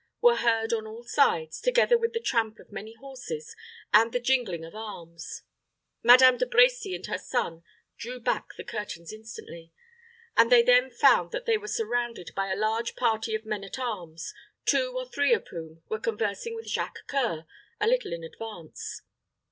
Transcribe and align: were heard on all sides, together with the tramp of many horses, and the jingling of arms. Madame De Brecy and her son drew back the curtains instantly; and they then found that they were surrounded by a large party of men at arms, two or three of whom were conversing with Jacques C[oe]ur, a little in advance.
were 0.19 0.37
heard 0.37 0.73
on 0.73 0.87
all 0.87 1.03
sides, 1.03 1.61
together 1.61 1.95
with 1.95 2.11
the 2.13 2.19
tramp 2.19 2.57
of 2.57 2.71
many 2.71 2.93
horses, 2.95 3.55
and 3.93 4.11
the 4.11 4.19
jingling 4.19 4.65
of 4.65 4.73
arms. 4.73 5.43
Madame 6.01 6.37
De 6.37 6.45
Brecy 6.47 6.95
and 6.95 7.05
her 7.05 7.19
son 7.19 7.63
drew 7.99 8.19
back 8.19 8.49
the 8.57 8.63
curtains 8.63 9.13
instantly; 9.13 9.71
and 10.35 10.51
they 10.51 10.63
then 10.63 10.89
found 10.89 11.31
that 11.31 11.45
they 11.45 11.55
were 11.55 11.67
surrounded 11.67 12.31
by 12.35 12.51
a 12.51 12.55
large 12.55 12.95
party 12.95 13.35
of 13.35 13.45
men 13.45 13.63
at 13.63 13.77
arms, 13.77 14.33
two 14.65 14.91
or 14.97 15.05
three 15.07 15.35
of 15.35 15.47
whom 15.49 15.83
were 15.87 15.99
conversing 15.99 16.55
with 16.55 16.65
Jacques 16.65 17.03
C[oe]ur, 17.07 17.45
a 17.79 17.87
little 17.87 18.11
in 18.11 18.23
advance. 18.23 19.03